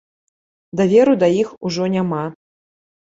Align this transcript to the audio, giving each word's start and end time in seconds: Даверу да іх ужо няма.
Даверу 0.79 1.13
да 1.25 1.29
іх 1.43 1.53
ужо 1.69 1.83
няма. 1.97 2.23